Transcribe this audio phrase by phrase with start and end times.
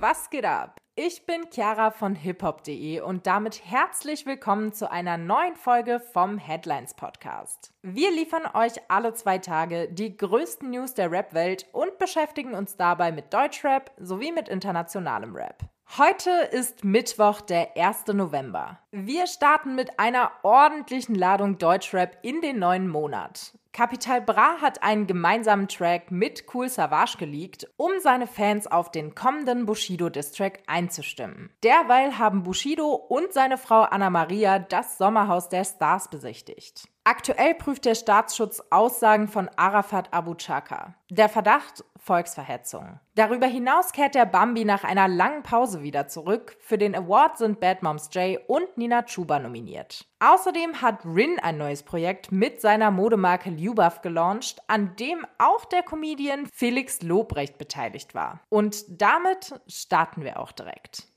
[0.00, 0.76] was geht ab?
[0.94, 6.94] Ich bin Chiara von hiphop.de und damit herzlich willkommen zu einer neuen Folge vom Headlines
[6.94, 7.72] Podcast.
[7.82, 13.12] Wir liefern euch alle zwei Tage die größten News der Rap-Welt und beschäftigen uns dabei
[13.12, 15.62] mit Deutschrap sowie mit internationalem Rap.
[15.98, 18.08] Heute ist Mittwoch, der 1.
[18.08, 18.80] November.
[18.98, 23.52] Wir starten mit einer ordentlichen Ladung Deutschrap in den neuen Monat.
[23.74, 29.14] Capital Bra hat einen gemeinsamen Track mit Cool Savage geleakt, um seine Fans auf den
[29.14, 31.50] kommenden Bushido-Distrack einzustimmen.
[31.62, 36.88] Derweil haben Bushido und seine Frau Anna Maria das Sommerhaus der Stars besichtigt.
[37.04, 40.94] Aktuell prüft der Staatsschutz Aussagen von Arafat Abu Chaka.
[41.10, 42.98] Der Verdacht Volksverhetzung.
[43.14, 46.56] Darüber hinaus kehrt der Bambi nach einer langen Pause wieder zurück.
[46.60, 50.06] Für den Award sind Bad Moms J und Nina Chuba nominiert.
[50.20, 55.82] Außerdem hat Rin ein neues Projekt mit seiner Modemarke Lubaf gelauncht, an dem auch der
[55.82, 58.38] Comedian Felix Lobrecht beteiligt war.
[58.48, 61.08] Und damit starten wir auch direkt.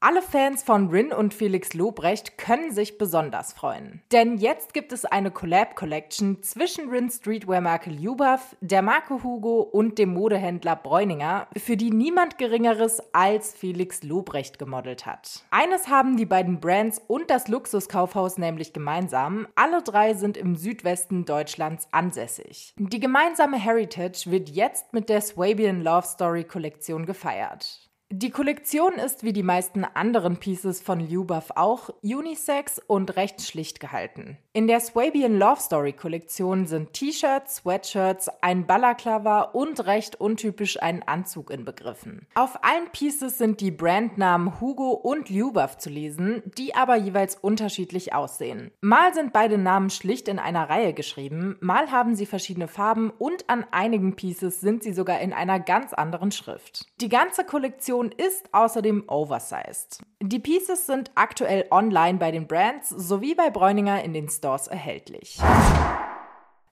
[0.00, 4.00] Alle Fans von Rin und Felix Lobrecht können sich besonders freuen.
[4.12, 10.14] Denn jetzt gibt es eine Collab-Collection zwischen Rin Streetwear-Marke Lubaf, der Marke Hugo und dem
[10.14, 15.42] Modehändler Bräuninger, für die niemand Geringeres als Felix Lobrecht gemodelt hat.
[15.50, 19.48] Eines haben die beiden Brands und das Luxuskaufhaus nämlich gemeinsam.
[19.56, 22.72] Alle drei sind im Südwesten Deutschlands ansässig.
[22.76, 27.87] Die gemeinsame Heritage wird jetzt mit der Swabian Love Story Kollektion gefeiert.
[28.10, 33.80] Die Kollektion ist wie die meisten anderen Pieces von Lyubov auch unisex und recht schlicht
[33.80, 34.38] gehalten.
[34.54, 41.02] In der Swabian Love Story Kollektion sind T-Shirts, Sweatshirts, ein Balaklava und recht untypisch ein
[41.06, 42.26] Anzug inbegriffen.
[42.34, 48.14] Auf allen Pieces sind die Brandnamen Hugo und Lyubov zu lesen, die aber jeweils unterschiedlich
[48.14, 48.70] aussehen.
[48.80, 53.50] Mal sind beide Namen schlicht in einer Reihe geschrieben, mal haben sie verschiedene Farben und
[53.50, 56.86] an einigen Pieces sind sie sogar in einer ganz anderen Schrift.
[57.02, 60.02] Die ganze Kollektion Kollektion ist außerdem oversized.
[60.20, 65.38] Die Pieces sind aktuell online bei den Brands sowie bei Bräuninger in den Stores erhältlich.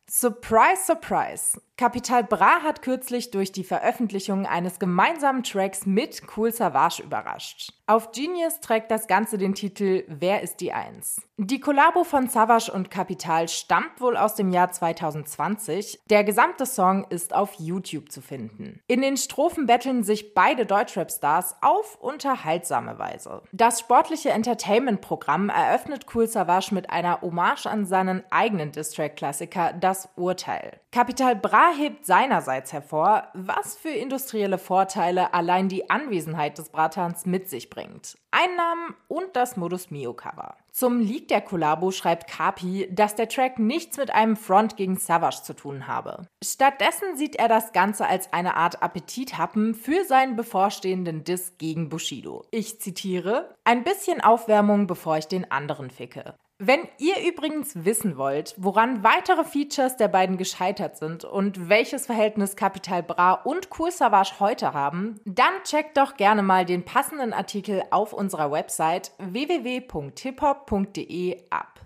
[0.09, 1.61] Surprise, surprise!
[1.79, 7.71] Capital Bra hat kürzlich durch die Veröffentlichung eines gemeinsamen Tracks mit Cool Savage überrascht.
[7.87, 11.21] Auf Genius trägt das Ganze den Titel Wer ist die Eins?
[11.37, 16.01] Die Kollabo von Savage und Capital stammt wohl aus dem Jahr 2020.
[16.09, 18.81] Der gesamte Song ist auf YouTube zu finden.
[18.87, 23.43] In den Strophen betteln sich beide Deutschrap-Stars auf unterhaltsame Weise.
[23.53, 30.81] Das sportliche Entertainment-Programm eröffnet Cool Savage mit einer Hommage an seinen eigenen Distrack-Klassiker Das Urteil.
[30.91, 37.49] Capital Bra hebt seinerseits hervor, was für industrielle Vorteile allein die Anwesenheit des Bratans mit
[37.49, 38.17] sich bringt.
[38.31, 40.57] Einnahmen und das Modus Mio Cover.
[40.73, 45.43] Zum Leak der Kollabo schreibt Kapi, dass der Track nichts mit einem Front gegen Savage
[45.43, 46.29] zu tun habe.
[46.45, 52.45] Stattdessen sieht er das Ganze als eine Art Appetithappen für seinen bevorstehenden Diss gegen Bushido.
[52.51, 56.35] Ich zitiere: Ein bisschen Aufwärmung, bevor ich den anderen ficke.
[56.59, 62.57] Wenn ihr übrigens wissen wollt, woran weitere Features der beiden gescheitert sind und welches Verhältnis
[62.57, 67.83] Capital Bra und Cool Savage heute haben, dann checkt doch gerne mal den passenden Artikel
[67.91, 70.17] auf unserer Website www.hiphop.de
[71.51, 71.86] ab.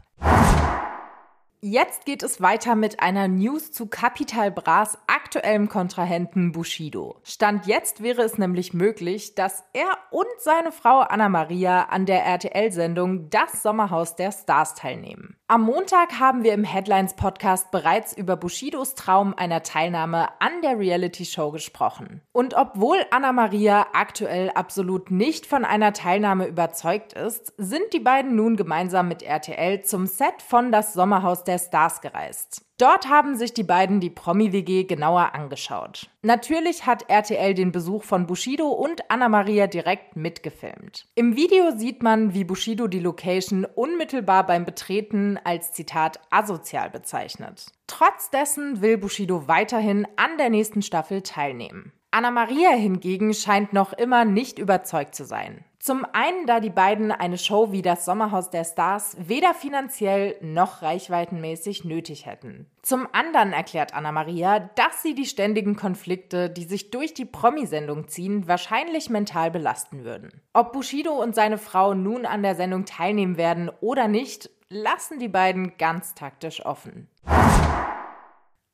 [1.62, 7.20] Jetzt geht es weiter mit einer News zu Capital Bras aktuellem Kontrahenten Bushido.
[7.22, 12.24] Stand jetzt wäre es nämlich möglich, dass er und seine Frau Anna Maria an der
[12.24, 15.36] RTL-Sendung Das Sommerhaus der Stars teilnehmen.
[15.50, 20.78] Am Montag haben wir im Headlines Podcast bereits über Bushidos Traum einer Teilnahme an der
[20.78, 22.22] Reality Show gesprochen.
[22.30, 28.36] Und obwohl Anna Maria aktuell absolut nicht von einer Teilnahme überzeugt ist, sind die beiden
[28.36, 32.64] nun gemeinsam mit RTL zum Set von Das Sommerhaus der Stars gereist.
[32.80, 36.08] Dort haben sich die beiden die Promi-WG genauer angeschaut.
[36.22, 41.06] Natürlich hat RTL den Besuch von Bushido und Anna-Maria direkt mitgefilmt.
[41.14, 47.66] Im Video sieht man, wie Bushido die Location unmittelbar beim Betreten als Zitat asozial bezeichnet.
[47.86, 51.92] Trotz dessen will Bushido weiterhin an der nächsten Staffel teilnehmen.
[52.12, 55.66] Anna-Maria hingegen scheint noch immer nicht überzeugt zu sein.
[55.80, 60.82] Zum einen, da die beiden eine Show wie das Sommerhaus der Stars weder finanziell noch
[60.82, 62.66] reichweitenmäßig nötig hätten.
[62.82, 68.46] Zum anderen erklärt Anna-Maria, dass sie die ständigen Konflikte, die sich durch die Promi-Sendung ziehen,
[68.46, 70.42] wahrscheinlich mental belasten würden.
[70.52, 75.28] Ob Bushido und seine Frau nun an der Sendung teilnehmen werden oder nicht, lassen die
[75.28, 77.08] beiden ganz taktisch offen.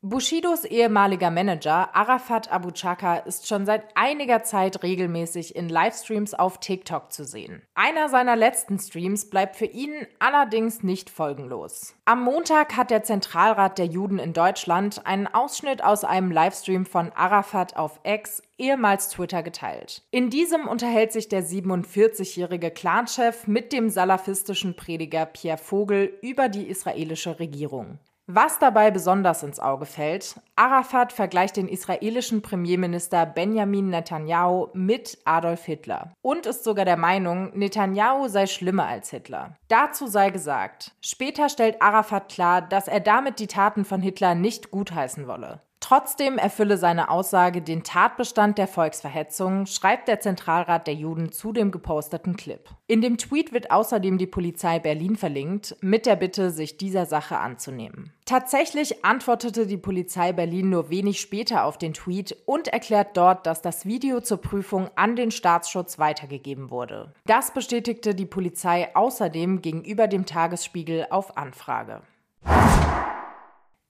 [0.08, 6.60] Bushidos ehemaliger Manager Arafat Abu Chaka ist schon seit einiger Zeit regelmäßig in Livestreams auf
[6.60, 7.62] TikTok zu sehen.
[7.74, 11.96] Einer seiner letzten Streams bleibt für ihn allerdings nicht folgenlos.
[12.04, 17.10] Am Montag hat der Zentralrat der Juden in Deutschland einen Ausschnitt aus einem Livestream von
[17.10, 20.04] Arafat auf X, ehemals Twitter, geteilt.
[20.12, 26.68] In diesem unterhält sich der 47-jährige Clanchef mit dem salafistischen Prediger Pierre Vogel über die
[26.68, 27.98] israelische Regierung.
[28.28, 35.64] Was dabei besonders ins Auge fällt, Arafat vergleicht den israelischen Premierminister Benjamin Netanyahu mit Adolf
[35.64, 39.54] Hitler und ist sogar der Meinung, Netanyahu sei schlimmer als Hitler.
[39.68, 44.72] Dazu sei gesagt, später stellt Arafat klar, dass er damit die Taten von Hitler nicht
[44.72, 45.60] gutheißen wolle.
[45.80, 51.70] Trotzdem erfülle seine Aussage den Tatbestand der Volksverhetzung, schreibt der Zentralrat der Juden zu dem
[51.70, 52.68] geposteten Clip.
[52.86, 57.38] In dem Tweet wird außerdem die Polizei Berlin verlinkt, mit der Bitte, sich dieser Sache
[57.38, 58.12] anzunehmen.
[58.24, 63.62] Tatsächlich antwortete die Polizei Berlin nur wenig später auf den Tweet und erklärt dort, dass
[63.62, 67.12] das Video zur Prüfung an den Staatsschutz weitergegeben wurde.
[67.26, 72.02] Das bestätigte die Polizei außerdem gegenüber dem Tagesspiegel auf Anfrage.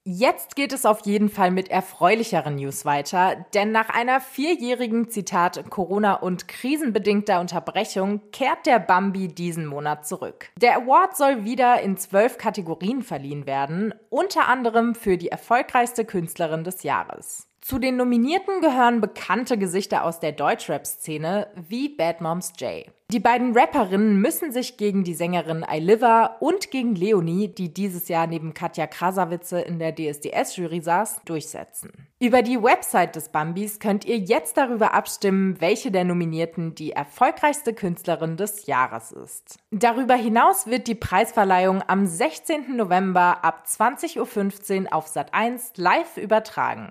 [0.09, 5.69] Jetzt geht es auf jeden Fall mit erfreulicheren News weiter, denn nach einer vierjährigen Zitat
[5.69, 10.51] Corona- und krisenbedingter Unterbrechung kehrt der Bambi diesen Monat zurück.
[10.61, 16.63] Der Award soll wieder in zwölf Kategorien verliehen werden, unter anderem für die erfolgreichste Künstlerin
[16.63, 17.49] des Jahres.
[17.61, 22.87] Zu den Nominierten gehören bekannte Gesichter aus der Deutschrap-Szene wie Bad Moms J.
[23.13, 28.27] Die beiden Rapperinnen müssen sich gegen die Sängerin Ailiva und gegen Leonie, die dieses Jahr
[28.27, 32.09] neben Katja Krasavice in der DSDS-Jury saß, durchsetzen.
[32.19, 37.75] Über die Website des Bambis könnt ihr jetzt darüber abstimmen, welche der Nominierten die erfolgreichste
[37.75, 39.61] Künstlerin des Jahres ist.
[39.71, 42.75] Darüber hinaus wird die Preisverleihung am 16.
[42.75, 46.91] November ab 20.15 Uhr auf Sat1 live übertragen.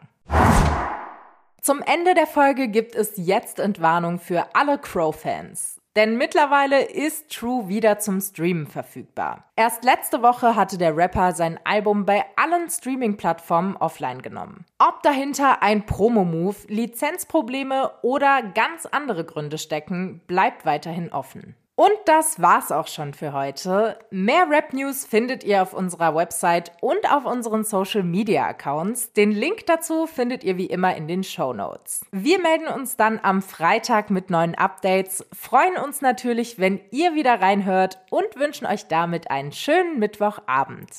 [1.59, 5.81] Zum Ende der Folge gibt es jetzt Entwarnung für alle Crow-Fans.
[5.95, 9.49] Denn mittlerweile ist True wieder zum Streamen verfügbar.
[9.55, 14.65] Erst letzte Woche hatte der Rapper sein Album bei allen Streaming-Plattformen offline genommen.
[14.77, 21.55] Ob dahinter ein Promo-Move, Lizenzprobleme oder ganz andere Gründe stecken, bleibt weiterhin offen.
[21.75, 23.99] Und das war's auch schon für heute.
[24.09, 29.11] Mehr Rap News findet ihr auf unserer Website und auf unseren Social Media Accounts.
[29.11, 32.05] Den Link dazu findet ihr wie immer in den Show Notes.
[32.11, 37.41] Wir melden uns dann am Freitag mit neuen Updates, freuen uns natürlich, wenn ihr wieder
[37.41, 40.89] reinhört und wünschen euch damit einen schönen Mittwochabend.